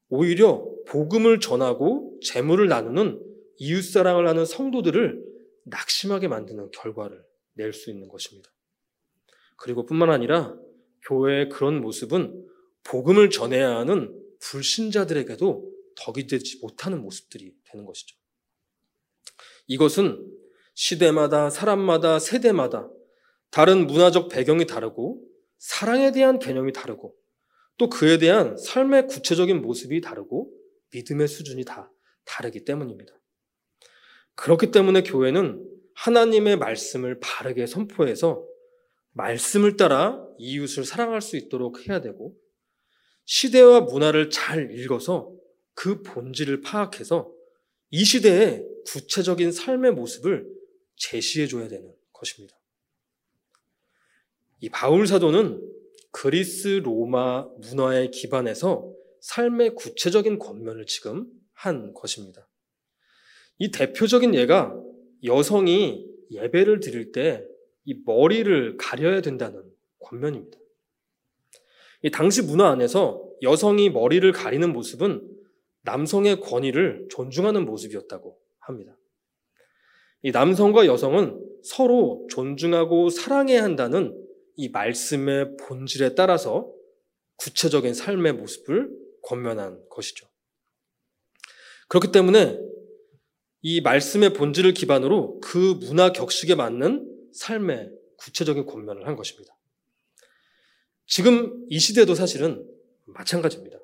오히려 0.10 0.66
복음을 0.88 1.40
전하고 1.40 2.20
재물을 2.24 2.68
나누는 2.68 3.22
이웃사랑을 3.58 4.28
하는 4.28 4.46
성도들을 4.46 5.24
낙심하게 5.64 6.28
만드는 6.28 6.72
결과를 6.72 7.24
낼 7.54 7.74
수 7.74 7.90
있는 7.90 8.08
것입니다. 8.08 8.50
그리고 9.58 9.86
뿐만 9.86 10.10
아니라 10.10 10.56
교회의 11.08 11.50
그런 11.50 11.82
모습은 11.82 12.46
복음을 12.84 13.30
전해야 13.30 13.78
하는 13.78 14.14
불신자들에게도 14.42 15.72
덕이 15.96 16.28
되지 16.28 16.60
못하는 16.62 17.02
모습들이 17.02 17.56
되는 17.64 17.86
것이죠. 17.86 18.16
이것은 19.68 20.26
시대마다 20.76 21.50
사람마다 21.50 22.20
세대마다 22.20 22.90
다른 23.50 23.88
문화적 23.88 24.30
배경이 24.30 24.68
다르고 24.68 25.24
사랑에 25.58 26.12
대한 26.12 26.38
개념이 26.38 26.74
다르고 26.74 27.16
또 27.78 27.90
그에 27.90 28.18
대한 28.18 28.58
삶의 28.58 29.08
구체적인 29.08 29.62
모습이 29.62 30.02
다르고 30.02 30.52
믿음의 30.94 31.28
수준이 31.28 31.66
다 31.66 31.92
다르기 32.26 32.66
때문입니다. 32.66 33.14
그렇기 34.36 34.72
때문에 34.72 35.04
교회는 35.04 35.66
하나님의 35.96 36.58
말씀을 36.58 37.20
바르게 37.22 37.68
선포해서 37.68 38.46
말씀을 39.14 39.78
따라 39.78 40.22
이웃을 40.38 40.84
사랑할 40.84 41.22
수 41.22 41.38
있도록 41.38 41.88
해야 41.88 42.02
되고 42.02 42.36
시대와 43.24 43.82
문화를 43.82 44.30
잘 44.30 44.72
읽어서 44.72 45.32
그 45.74 46.02
본질을 46.02 46.62
파악해서 46.62 47.32
이 47.92 48.04
시대의 48.04 48.66
구체적인 48.88 49.54
삶의 49.54 49.94
모습을 49.94 50.46
제시해 50.96 51.48
줘야 51.48 51.68
되는 51.68 51.94
것입니다. 52.14 52.56
이 54.62 54.70
바울 54.70 55.08
사도는 55.08 55.62
그리스 56.12 56.68
로마 56.84 57.48
문화에 57.60 58.10
기반해서 58.10 58.92
삶의 59.22 59.76
구체적인 59.76 60.40
권면을 60.40 60.86
지금 60.86 61.28
한 61.54 61.94
것입니다. 61.94 62.48
이 63.58 63.72
대표적인 63.72 64.34
예가 64.36 64.76
여성이 65.24 66.08
예배를 66.32 66.80
드릴 66.80 67.12
때 67.12 67.46
이 67.86 68.02
머리를 68.04 68.78
가려야 68.78 69.22
된다는 69.22 69.64
권면입니다. 70.00 70.58
이 72.02 72.12
당시 72.12 72.42
문화 72.42 72.70
안에서 72.70 73.24
여성이 73.42 73.90
머리를 73.90 74.30
가리는 74.32 74.74
모습은 74.74 75.22
남성의 75.84 76.42
권위를 76.42 77.08
존중하는 77.12 77.66
모습이었다고 77.66 78.40
합니다. 78.60 78.98
이 80.26 80.32
남성과 80.32 80.88
여성은 80.88 81.40
서로 81.64 82.26
존중하고 82.32 83.10
사랑해야 83.10 83.62
한다는 83.62 84.20
이 84.56 84.70
말씀의 84.70 85.56
본질에 85.58 86.16
따라서 86.16 86.68
구체적인 87.36 87.94
삶의 87.94 88.34
모습을 88.34 88.90
권면한 89.22 89.80
것이죠. 89.88 90.28
그렇기 91.90 92.12
때문에 92.12 92.60
이 93.62 93.82
말씀의 93.82 94.34
본질을 94.34 94.74
기반으로 94.74 95.40
그 95.42 95.78
문화 95.82 96.12
격식에 96.12 96.56
맞는 96.56 97.08
삶의 97.36 97.92
구체적인 98.18 98.66
권면을 98.66 99.06
한 99.06 99.16
것입니다. 99.16 99.56
지금 101.06 101.68
이 101.70 101.78
시대도 101.78 102.16
사실은 102.16 102.68
마찬가지입니다. 103.06 103.78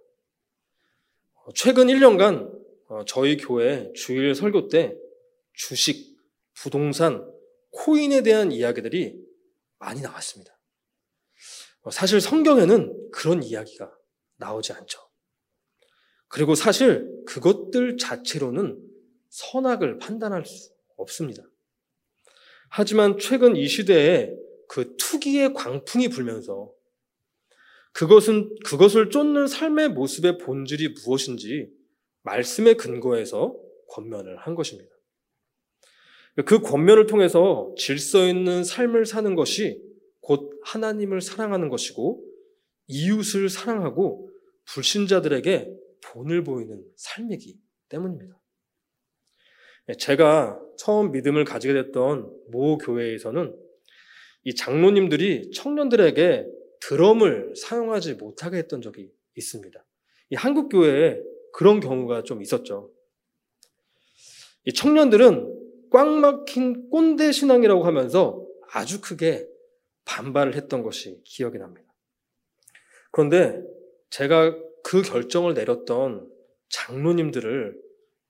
최근 1.54 1.86
1년간 1.86 2.52
어, 2.88 3.06
저희 3.06 3.38
교회 3.38 3.94
주일 3.94 4.34
설교 4.34 4.70
때 4.70 4.98
주식, 5.54 6.11
부동산, 6.62 7.28
코인에 7.72 8.22
대한 8.22 8.52
이야기들이 8.52 9.20
많이 9.80 10.02
나왔습니다. 10.02 10.56
어, 11.82 11.90
사실 11.90 12.22
성경에는 12.22 13.10
그런 13.12 13.42
이야기가 13.42 13.92
나오지 14.38 14.74
않죠. 14.74 15.00
그리고 16.28 16.54
사실 16.54 17.10
그것들 17.26 17.98
자체로는 17.98 18.80
선악을 19.30 19.98
판단할 19.98 20.46
수 20.46 20.72
없습니다. 20.98 21.42
하지만 22.70 23.18
최근 23.18 23.56
이 23.56 23.68
시대에 23.68 24.32
그 24.68 24.96
투기의 24.98 25.54
광풍이 25.54 26.10
불면서 26.10 26.72
그것은, 27.92 28.56
그것을 28.64 29.10
쫓는 29.10 29.48
삶의 29.48 29.90
모습의 29.90 30.38
본질이 30.38 30.90
무엇인지 31.04 31.70
말씀의 32.22 32.78
근거에서 32.78 33.60
권면을 33.90 34.38
한 34.38 34.54
것입니다. 34.54 35.01
그 36.46 36.60
권면을 36.60 37.08
통해서 37.08 37.74
질서 37.78 38.28
있는 38.28 38.64
삶을 38.64 39.06
사는 39.06 39.36
것이 39.36 39.82
곧 40.22 40.60
하나님을 40.64 41.22
사랑하는 41.22 41.70
것이고 41.70 42.24
이웃을 42.88 43.50
사랑하고 43.50 44.30
불신자들에게 44.66 45.72
본을 46.06 46.44
보이는 46.44 46.84
삶이기 46.96 47.58
때문입니다. 47.90 48.42
제가 49.98 50.60
처음 50.78 51.12
믿음을 51.12 51.44
가지게 51.44 51.74
됐던 51.74 52.32
모 52.50 52.78
교회에서는 52.78 53.56
이 54.44 54.56
장로님들이 54.56 55.52
청년들에게 55.52 56.48
드럼을 56.80 57.54
사용하지 57.56 58.16
못하게 58.16 58.58
했던 58.58 58.82
적이 58.82 59.12
있습니다. 59.36 59.86
이 60.30 60.36
한국 60.36 60.70
교회에 60.70 61.20
그런 61.54 61.80
경우가 61.80 62.24
좀 62.24 62.42
있었죠. 62.42 62.92
이 64.66 64.74
청년들은 64.74 65.61
꽉 65.92 66.08
막힌 66.08 66.90
꼰대 66.90 67.32
신앙이라고 67.32 67.84
하면서 67.84 68.46
아주 68.72 69.02
크게 69.02 69.48
반발을 70.06 70.56
했던 70.56 70.82
것이 70.82 71.22
기억이 71.24 71.58
납니다. 71.58 71.94
그런데 73.12 73.62
제가 74.10 74.56
그 74.84 75.02
결정을 75.02 75.54
내렸던 75.54 76.28
장로님들을 76.70 77.80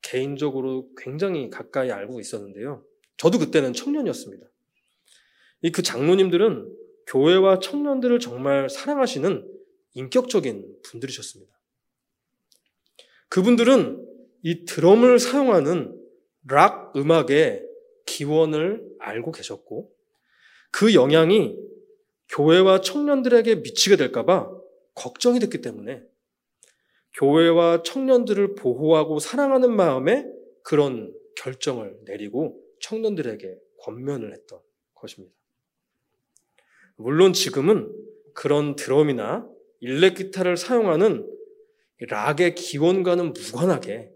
개인적으로 0.02 0.90
굉장히 0.98 1.50
가까이 1.50 1.92
알고 1.92 2.20
있었는데요. 2.20 2.84
저도 3.18 3.40
그때는 3.40 3.74
청년이었습니다. 3.74 4.48
이 5.64 5.72
그 5.72 5.84
장로님들은 5.84 6.76
교회와 7.06 7.60
청년들을 7.60 8.20
정말 8.20 8.70
사랑하시는 8.70 9.48
인격적인 9.94 10.82
분들이셨습니다. 10.84 11.54
그분들은 13.30 14.08
이 14.44 14.66
드럼을 14.66 15.20
사용하는 15.20 16.01
락 16.48 16.96
음악의 16.96 17.66
기원을 18.06 18.84
알고 19.00 19.32
계셨고 19.32 19.92
그 20.72 20.94
영향이 20.94 21.58
교회와 22.30 22.82
청년들에게 22.82 23.56
미치게 23.56 23.98
될까봐 23.98 24.52
걱정이 24.96 25.40
됐기 25.40 25.62
때문에 25.62 26.02
교회와 27.14 27.84
청년들을 27.84 28.56
보호하고 28.56 29.20
사랑하는 29.20 29.76
마음에 29.76 30.26
그런 30.64 31.14
결정을 31.36 31.98
내리고 32.06 32.62
청년들에게 32.80 33.58
권면을 33.80 34.34
했던 34.34 34.60
것입니다. 34.96 35.36
물론 36.96 37.34
지금은 37.34 37.92
그런 38.34 38.76
드럼이나 38.76 39.48
일렉 39.80 40.16
기타를 40.16 40.56
사용하는 40.58 41.28
락의 42.00 42.56
기원과는 42.56 43.34
무관하게 43.34 44.11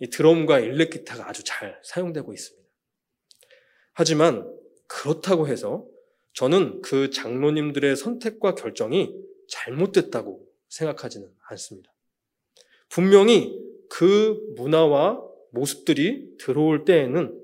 이 0.00 0.08
드럼과 0.08 0.60
일렉 0.60 0.90
기타가 0.90 1.28
아주 1.28 1.42
잘 1.44 1.80
사용되고 1.82 2.32
있습니다. 2.32 2.68
하지만 3.94 4.48
그렇다고 4.86 5.48
해서 5.48 5.86
저는 6.32 6.82
그 6.82 7.10
장로님들의 7.10 7.96
선택과 7.96 8.54
결정이 8.54 9.14
잘못됐다고 9.48 10.46
생각하지는 10.68 11.28
않습니다. 11.48 11.92
분명히 12.88 13.58
그 13.90 14.38
문화와 14.56 15.22
모습들이 15.50 16.36
들어올 16.38 16.84
때에는 16.84 17.42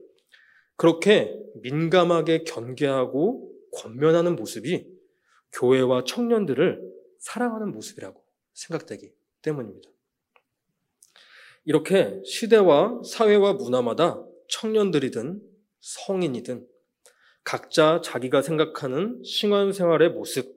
그렇게 0.76 1.36
민감하게 1.62 2.44
견계하고 2.44 3.50
권면하는 3.72 4.36
모습이 4.36 4.86
교회와 5.52 6.04
청년들을 6.04 6.82
사랑하는 7.18 7.72
모습이라고 7.72 8.22
생각되기 8.52 9.12
때문입니다. 9.42 9.93
이렇게 11.64 12.20
시대와 12.24 13.02
사회와 13.04 13.54
문화마다 13.54 14.22
청년들이든 14.48 15.40
성인이든 15.80 16.66
각자 17.42 18.00
자기가 18.02 18.42
생각하는 18.42 19.22
신앙 19.24 19.72
생활의 19.72 20.10
모습, 20.10 20.54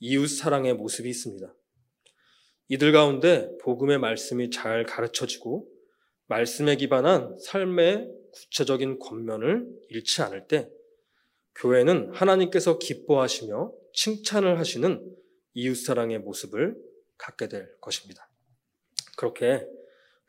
이웃 0.00 0.26
사랑의 0.28 0.74
모습이 0.74 1.08
있습니다. 1.08 1.54
이들 2.68 2.92
가운데 2.92 3.50
복음의 3.62 3.98
말씀이 3.98 4.50
잘 4.50 4.84
가르쳐지고 4.84 5.68
말씀에 6.26 6.76
기반한 6.76 7.36
삶의 7.38 8.08
구체적인 8.32 8.98
권면을 8.98 9.66
잃지 9.88 10.22
않을 10.22 10.48
때 10.48 10.70
교회는 11.56 12.12
하나님께서 12.14 12.78
기뻐하시며 12.78 13.72
칭찬을 13.94 14.58
하시는 14.58 15.04
이웃 15.52 15.74
사랑의 15.74 16.18
모습을 16.20 16.74
갖게 17.18 17.48
될 17.48 17.68
것입니다. 17.80 18.30
그렇게 19.18 19.66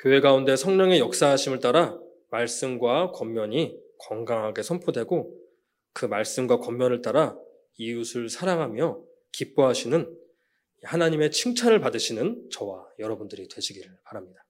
교회 0.04 0.20
가운데 0.20 0.58
성령의 0.58 1.00
역사하심을 1.00 1.62
따라 1.62 1.98
말씀과 2.30 3.12
권면이 3.12 3.80
건강하게 4.00 4.62
선포되고 4.62 5.34
그 5.94 6.06
말씀과 6.06 6.58
권면을 6.58 7.02
따라 7.02 7.38
이웃을 7.78 8.28
사랑하며 8.28 9.02
기뻐하시는 9.32 10.14
하나님의 10.84 11.32
칭찬을 11.32 11.80
받으시는 11.80 12.50
저와 12.52 12.86
여러분들이 13.00 13.48
되시기를 13.48 13.98
바랍니다. 14.04 14.43